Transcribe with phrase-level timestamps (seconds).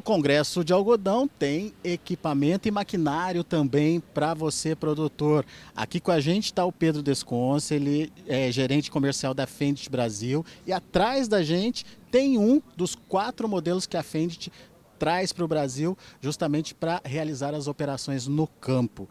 [0.00, 5.44] no Congresso de Algodão tem equipamento e maquinário também para você, produtor.
[5.76, 10.42] Aqui com a gente está o Pedro Desconce, ele é gerente comercial da Fendt Brasil.
[10.66, 14.50] E atrás da gente tem um dos quatro modelos que a Fendt
[14.98, 19.06] traz para o Brasil, justamente para realizar as operações no campo.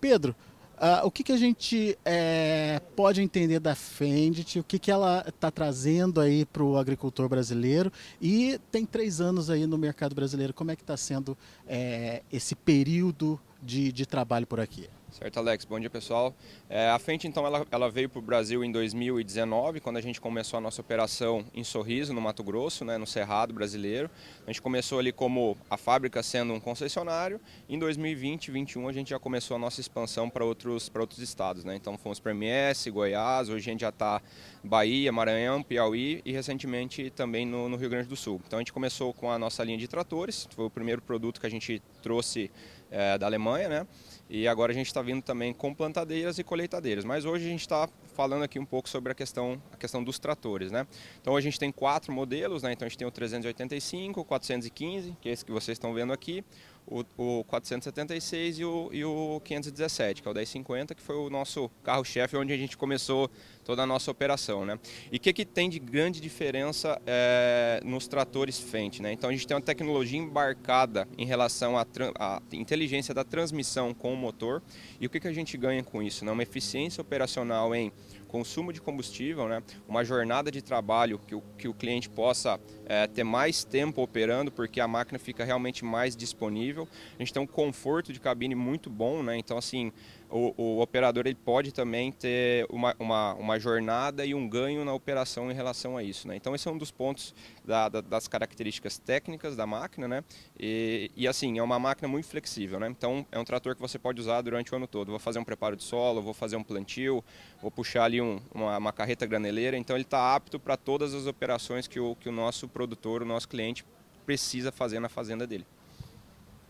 [0.00, 0.36] Pedro,
[0.80, 5.22] Uh, o que, que a gente é, pode entender da Fendt, o que, que ela
[5.28, 7.92] está trazendo aí para o agricultor brasileiro?
[8.18, 11.36] E tem três anos aí no mercado brasileiro, como é que está sendo
[11.68, 14.88] é, esse período de, de trabalho por aqui?
[15.12, 15.64] Certo, Alex.
[15.64, 16.34] Bom dia, pessoal.
[16.68, 20.20] É, a Fendt, então, ela, ela veio para o Brasil em 2019, quando a gente
[20.20, 24.10] começou a nossa operação em Sorriso, no Mato Grosso, né, no Cerrado brasileiro.
[24.46, 27.40] A gente começou ali como a fábrica sendo um concessionário.
[27.68, 31.64] Em 2020 2021, a gente já começou a nossa expansão para outros, outros estados.
[31.64, 31.76] Né?
[31.76, 34.20] Então, fomos para MS, Goiás, hoje a gente já está
[34.62, 38.40] Bahia, Maranhão, Piauí e recentemente também no, no Rio Grande do Sul.
[38.46, 41.46] Então, a gente começou com a nossa linha de tratores, foi o primeiro produto que
[41.46, 42.50] a gente trouxe
[42.90, 43.86] é, da Alemanha, né?
[44.28, 47.04] E agora a gente está vindo também com plantadeiras e colheitadeiras.
[47.04, 50.18] Mas hoje a gente está falando aqui um pouco sobre a questão, a questão dos
[50.18, 50.86] tratores, né?
[51.20, 52.72] Então a gente tem quatro modelos, né?
[52.72, 56.12] Então a gente tem o 385, o 415, que é esse que vocês estão vendo
[56.12, 56.44] aqui,
[56.86, 61.30] o, o 476 e o, e o 517, que é o 1050, que foi o
[61.30, 63.30] nosso carro-chefe onde a gente começou
[63.64, 64.64] toda a nossa operação.
[64.64, 64.78] Né?
[65.12, 69.00] E o que, que tem de grande diferença é, nos tratores Fendt?
[69.00, 69.12] Né?
[69.12, 71.86] Então a gente tem uma tecnologia embarcada em relação à,
[72.18, 74.62] à inteligência da transmissão com o motor
[75.00, 76.24] e o que, que a gente ganha com isso?
[76.24, 76.32] Né?
[76.32, 77.92] Uma eficiência operacional em
[78.30, 79.62] consumo de combustível, né?
[79.88, 84.52] uma jornada de trabalho que o, que o cliente possa é, ter mais tempo operando,
[84.52, 86.88] porque a máquina fica realmente mais disponível.
[87.16, 89.36] A gente tem um conforto de cabine muito bom, né?
[89.36, 89.92] então assim,
[90.30, 94.94] o, o, operador ele pode também ter uma, uma, uma, jornada e um ganho na
[94.94, 96.28] operação em relação a isso.
[96.28, 96.36] Né?
[96.36, 100.24] Então esse é um dos pontos da, da, das características técnicas da máquina, né?
[100.58, 102.88] E, e, assim, é uma máquina muito flexível, né?
[102.88, 105.08] Então é um trator que você pode usar durante o ano todo.
[105.08, 107.24] Vou fazer um preparo de solo, vou fazer um plantio,
[107.60, 111.26] vou puxar ali um, uma, uma carreta graneleira, então ele está apto para todas as
[111.26, 113.84] operações que o, que o nosso produtor, o nosso cliente
[114.24, 115.66] precisa fazer na fazenda dele.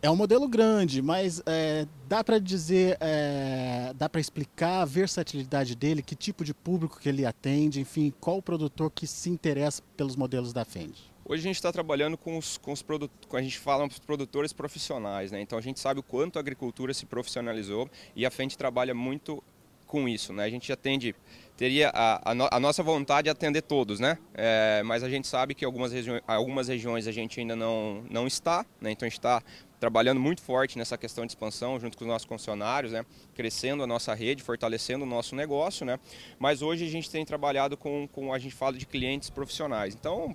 [0.00, 5.74] É um modelo grande, mas é, dá para dizer, é, dá para explicar a versatilidade
[5.74, 9.82] dele, que tipo de público que ele atende, enfim, qual o produtor que se interessa
[9.96, 11.02] pelos modelos da Fendt?
[11.24, 14.52] Hoje a gente está trabalhando com os, com os produtores, a gente fala os produtores
[14.52, 15.40] profissionais, né?
[15.40, 19.42] Então a gente sabe o quanto a agricultura se profissionalizou e a Fendt trabalha muito
[19.88, 20.44] com isso, né?
[20.44, 21.14] A gente atende,
[21.56, 24.16] teria a, a, no, a nossa vontade é atender todos, né?
[24.34, 25.92] É, mas a gente sabe que algumas,
[26.26, 28.92] algumas regiões a gente ainda não, não está, né?
[28.92, 29.42] Então a gente está
[29.78, 33.04] trabalhando muito forte nessa questão de expansão junto com os nossos funcionários, né?
[33.34, 35.98] crescendo a nossa rede, fortalecendo o nosso negócio, né?
[36.38, 39.94] mas hoje a gente tem trabalhado com, com a gente fala de clientes profissionais.
[39.94, 40.34] Então,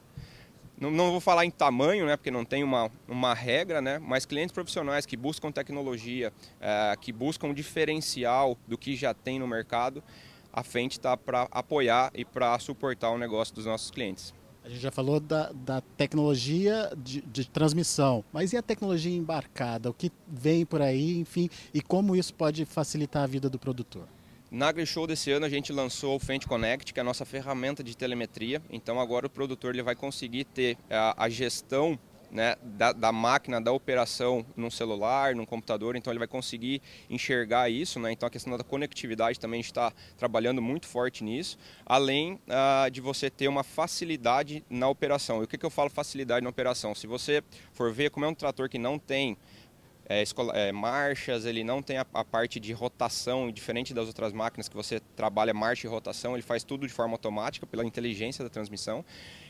[0.80, 4.26] não, não, vou falar em tamanho, né, porque não tem uma, uma regra, né, mas
[4.26, 10.03] clientes profissionais que buscam tecnologia, é, que buscam diferencial do que já tem no mercado,
[10.52, 14.34] a frente está para apoiar e para suportar o negócio dos nossos clientes.
[14.63, 19.90] A gente já falou da, da tecnologia de, de, transmissão, mas e a tecnologia embarcada?
[19.90, 24.07] O que vem por aí, enfim, e como isso pode facilitar a vida do produtor?
[24.50, 27.84] Na AgriShow desse ano a gente lançou o Fendt Connect, que é a nossa ferramenta
[27.84, 28.62] de telemetria.
[28.69, 32.00] Então agora o produtor ele vai conseguir ter a, a gestão
[32.34, 37.70] né, da, da, máquina, da operação num celular, num computador, então ele vai conseguir enxergar
[37.70, 38.12] isso, né?
[38.12, 43.30] então a questão da conectividade também está trabalhando muito forte nisso, além uh, de você
[43.30, 45.42] ter uma facilidade na operação.
[45.42, 46.96] E o que, que eu falo facilidade na operação?
[46.96, 49.38] Se você for ver como é um trator que não tem
[50.08, 54.34] é, escola, é, marchas, ele não tem a, a, parte de rotação, diferente das outras
[54.34, 58.44] máquinas que você trabalha marcha e rotação, ele faz tudo de forma automática pela inteligência
[58.44, 59.06] da transmissão.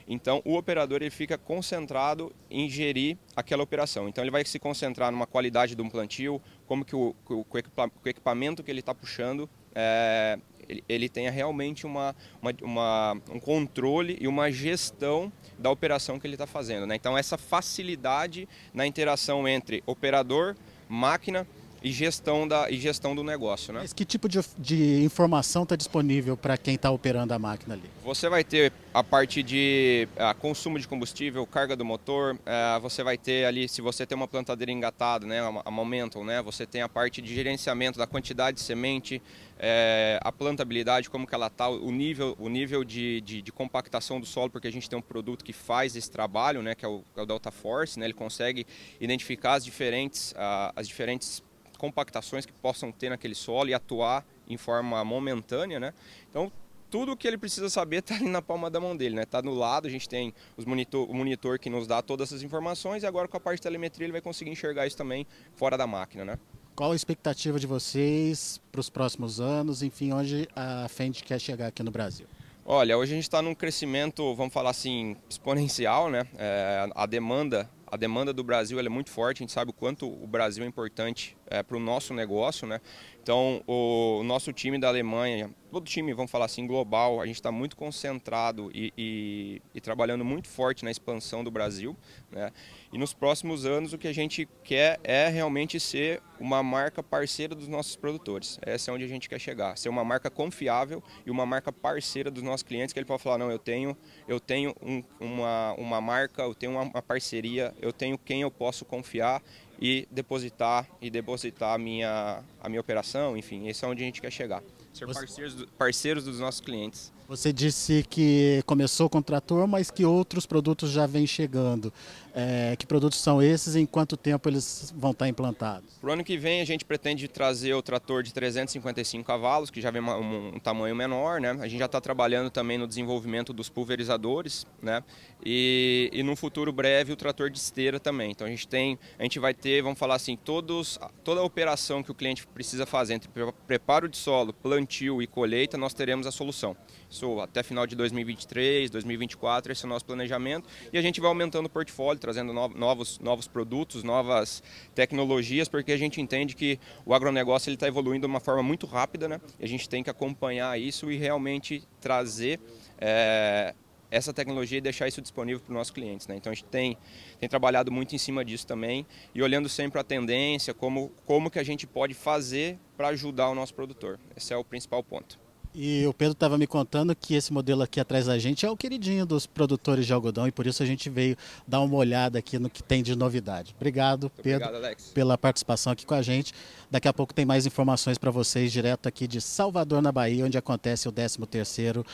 [0.07, 4.07] Então o operador ele fica concentrado em gerir aquela operação.
[4.07, 8.07] Então ele vai se concentrar numa qualidade de um plantio, como que o, o, o
[8.07, 10.37] equipamento que ele está puxando é,
[10.67, 16.27] ele, ele tenha realmente uma, uma, uma, um controle e uma gestão da operação que
[16.27, 16.85] ele está fazendo.
[16.85, 16.95] Né?
[16.95, 20.55] Então, essa facilidade na interação entre operador,
[20.87, 21.47] máquina
[21.83, 23.73] e gestão, da, e gestão do negócio.
[23.73, 23.81] Né?
[23.81, 27.89] Mas que tipo de, de informação está disponível para quem está operando a máquina ali?
[28.05, 33.03] Você vai ter a parte de a, consumo de combustível, carga do motor, a, você
[33.03, 36.65] vai ter ali, se você tem uma plantadeira engatada, né, a, a Momentum, né, você
[36.65, 39.21] tem a parte de gerenciamento da quantidade de semente,
[39.59, 44.21] é, a plantabilidade, como que ela está, o nível, o nível de, de, de, compactação
[44.21, 46.87] do solo, porque a gente tem um produto que faz esse trabalho, né, que é
[46.87, 48.65] o, é o Delta Force, né, ele consegue
[49.01, 50.33] identificar as diferentes,
[50.75, 51.43] as diferentes
[51.83, 55.93] compactações que possam ter naquele solo e atuar em forma momentânea, né?
[56.29, 56.49] Então,
[56.89, 59.23] tudo o que ele precisa saber está ali na palma da mão dele, né?
[59.23, 62.41] Está no lado, a gente tem os monitor, o monitor que nos dá todas essas
[62.41, 65.77] informações e agora com a parte de telemetria ele vai conseguir enxergar isso também fora
[65.77, 66.39] da máquina, né?
[66.73, 69.83] Qual a expectativa de vocês para os próximos anos?
[69.83, 72.25] Enfim, onde a Fendt quer chegar aqui no Brasil?
[72.65, 76.25] Olha, hoje a gente está num crescimento, vamos falar assim, exponencial, né?
[76.37, 80.07] É, a demanda a demanda do Brasil é muito forte, a gente sabe o quanto
[80.07, 82.81] o Brasil é importante é, para o nosso negócio, né?
[83.23, 87.53] Então, o nosso time da Alemanha, todo time, vamos falar assim, global, a gente está
[87.53, 91.95] muito concentrado e, e, e, trabalhando muito forte na expansão do Brasil.
[92.29, 92.51] Né?
[92.91, 97.55] E nos próximos anos, o que a gente quer é realmente ser uma marca parceira
[97.55, 98.59] dos nossos produtores.
[98.61, 102.29] Essa é onde a gente quer chegar, ser uma marca confiável e uma marca parceira
[102.29, 103.95] dos nossos clientes, que ele pode falar, não, eu tenho,
[104.27, 108.49] eu tenho um, uma, uma marca, eu tenho uma, uma parceria, eu tenho quem eu
[108.49, 109.43] posso confiar
[109.79, 114.21] e depositar e depositar a minha, a minha operação, enfim, esse é onde a gente
[114.21, 114.63] quer chegar.
[114.93, 117.11] Ser parceiros, parceiros dos nossos clientes.
[117.35, 121.91] Você disse que começou com o trator, mas que outros produtos já vêm chegando.
[122.35, 125.87] É, que produtos são esses e em quanto tempo eles vão estar implantados?
[126.01, 129.79] Para o ano que vem a gente pretende trazer o trator de 355 cavalos, que
[129.79, 131.39] já vem um, um tamanho menor.
[131.39, 131.51] Né?
[131.59, 135.03] A gente já está trabalhando também no desenvolvimento dos pulverizadores né?
[135.45, 138.31] e, e no futuro breve o trator de esteira também.
[138.31, 142.01] Então a gente tem, a gente vai ter, vamos falar assim, todos, toda a operação
[142.01, 143.29] que o cliente precisa fazer entre
[143.67, 146.75] preparo de solo, plantio e colheita, nós teremos a solução.
[147.23, 150.67] Isso até final de 2023, 2024, esse é o nosso planejamento.
[150.91, 154.61] E a gente vai aumentando o portfólio, trazendo novos, novos produtos, novas
[154.93, 159.29] tecnologias, porque a gente entende que o agronegócio está evoluindo de uma forma muito rápida,
[159.29, 159.39] né?
[159.57, 162.59] E a gente tem que acompanhar isso e realmente trazer
[162.97, 163.73] é,
[164.11, 166.27] essa tecnologia e deixar isso disponível para os nossos clientes.
[166.27, 166.35] Né?
[166.35, 166.97] Então a gente tem,
[167.39, 171.59] tem trabalhado muito em cima disso também e olhando sempre a tendência, como, como que
[171.59, 174.19] a gente pode fazer para ajudar o nosso produtor.
[174.35, 175.42] Esse é o principal ponto.
[175.75, 178.77] E o Pedro estava me contando que esse modelo aqui atrás da gente é o
[178.77, 181.35] queridinho dos produtores de algodão e por isso a gente veio
[181.67, 183.73] dar uma olhada aqui no que tem de novidade.
[183.75, 186.53] Obrigado, Muito Pedro, obrigado, pela participação aqui com a gente.
[186.91, 190.57] Daqui a pouco tem mais informações para vocês direto aqui de Salvador, na Bahia, onde
[190.57, 192.05] acontece o 13º uh,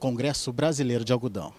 [0.00, 1.52] Congresso Brasileiro de Algodão.